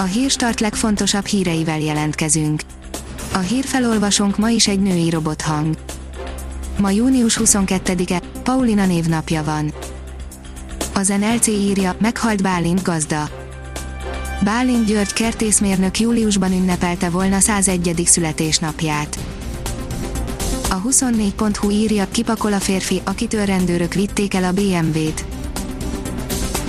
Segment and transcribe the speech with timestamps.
[0.00, 2.62] A hírstart legfontosabb híreivel jelentkezünk.
[3.32, 5.76] A hírfelolvasónk ma is egy női robothang.
[6.78, 9.72] Ma június 22-e, Paulina névnapja van.
[10.94, 13.30] Az NLC írja, meghalt Bálint gazda.
[14.44, 18.02] Bálint György kertészmérnök júliusban ünnepelte volna 101.
[18.06, 19.18] születésnapját.
[20.70, 25.24] A 24.hu írja, kipakol a férfi, akitől rendőrök vitték el a BMW-t.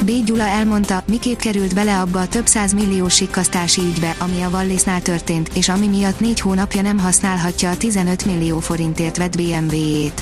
[0.05, 0.11] B.
[0.25, 5.02] Gyula elmondta, miképp került bele abba a több száz milliós sikkasztási ügybe, ami a Wallisnál
[5.02, 10.21] történt, és ami miatt négy hónapja nem használhatja a 15 millió forintért vett BMW-ét.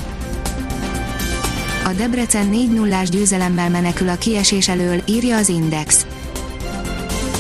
[1.85, 6.05] A Debrecen 4 0 győzelemmel menekül a kiesés elől, írja az Index.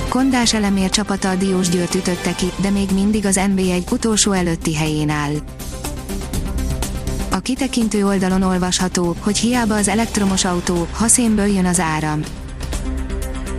[0.09, 4.75] Kondás elemér csapata a Diós Győrt ütötte ki, de még mindig az NB1 utolsó előtti
[4.75, 5.33] helyén áll.
[7.37, 12.21] A kitekintő oldalon olvasható, hogy hiába az elektromos autó, ha szénből jön az áram.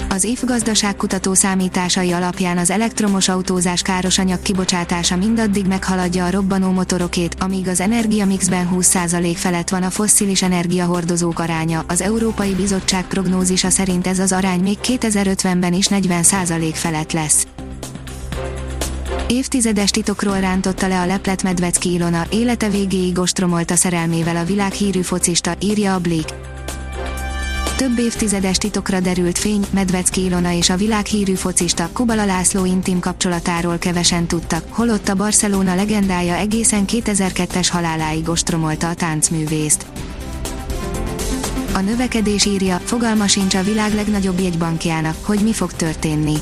[0.09, 6.71] Az IF gazdaságkutató számításai alapján az elektromos autózás káros anyag kibocsátása mindaddig meghaladja a robbanó
[6.71, 11.85] motorokét, amíg az energiamixben 20% felett van a fosszilis energiahordozók aránya.
[11.87, 17.47] Az Európai Bizottság prognózisa szerint ez az arány még 2050-ben is 40% felett lesz.
[19.29, 25.55] Évtizedes titokról rántotta le a leplet Medvecki Ilona, élete végéig ostromolta szerelmével a világhírű focista,
[25.61, 26.35] írja a Blick.
[27.77, 33.79] Több évtizedes titokra derült fény, Medvecki Ilona és a világhírű focista Kubala László intim kapcsolatáról
[33.79, 39.87] kevesen tudtak, holott a Barcelona legendája egészen 2002-es haláláig ostromolta a táncművészt.
[41.73, 46.37] A növekedés írja, fogalma sincs a világ legnagyobb jegybankjának, hogy mi fog történni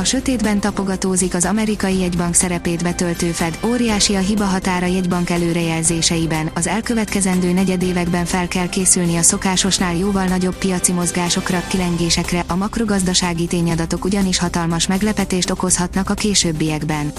[0.00, 6.50] a sötétben tapogatózik az amerikai jegybank szerepét betöltő Fed, óriási a hiba határa jegybank előrejelzéseiben,
[6.54, 13.46] az elkövetkezendő negyedévekben fel kell készülni a szokásosnál jóval nagyobb piaci mozgásokra, kilengésekre, a makrogazdasági
[13.46, 17.12] tényadatok ugyanis hatalmas meglepetést okozhatnak a későbbiekben.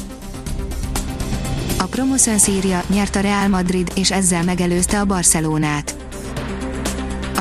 [1.78, 6.01] A Promoszön Szíria nyert a Real Madrid, és ezzel megelőzte a Barcelonát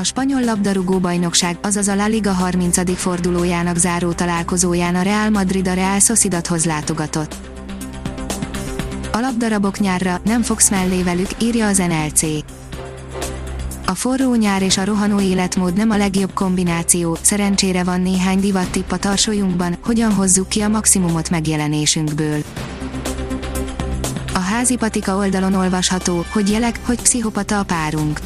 [0.01, 2.97] a spanyol labdarúgó bajnokság, azaz a La Liga 30.
[2.97, 7.35] fordulójának záró találkozóján a Real Madrid a Real Sociedadhoz látogatott.
[9.13, 12.23] Labdarabok nyárra nem fogsz mellé velük, írja az NLC.
[13.87, 18.91] A forró nyár és a rohanó életmód nem a legjobb kombináció, szerencsére van néhány divattipp
[18.91, 22.43] a tarsolyunkban, hogyan hozzuk ki a maximumot megjelenésünkből.
[24.35, 28.21] A házi patika oldalon olvasható, hogy jelek, hogy pszichopata a párunk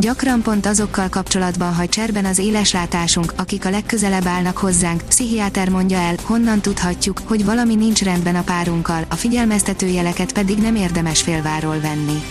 [0.00, 5.98] Gyakran pont azokkal kapcsolatban hagy cserben az éleslátásunk, akik a legközelebb állnak hozzánk, pszichiáter mondja
[5.98, 11.22] el, honnan tudhatjuk, hogy valami nincs rendben a párunkkal, a figyelmeztető jeleket pedig nem érdemes
[11.22, 12.22] félváról venni.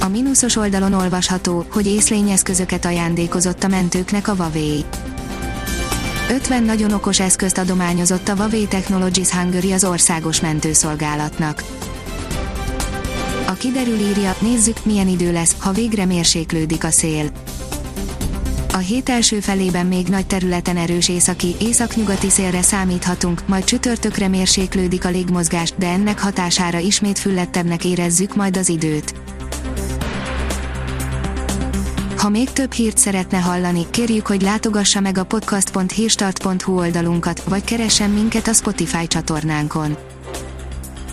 [0.00, 4.84] A mínuszos oldalon olvasható, hogy észlényeszközöket ajándékozott a mentőknek a Huawei.
[6.30, 11.62] 50 nagyon okos eszközt adományozott a Huawei Technologies Hungary az országos mentőszolgálatnak
[13.50, 17.30] a kiderül írja, nézzük milyen idő lesz, ha végre mérséklődik a szél.
[18.72, 25.04] A hét első felében még nagy területen erős északi, északnyugati szélre számíthatunk, majd csütörtökre mérséklődik
[25.04, 29.14] a légmozgás, de ennek hatására ismét füllettebbnek érezzük majd az időt.
[32.16, 38.10] Ha még több hírt szeretne hallani, kérjük, hogy látogassa meg a podcast.hírstart.hu oldalunkat, vagy keressen
[38.10, 39.96] minket a Spotify csatornánkon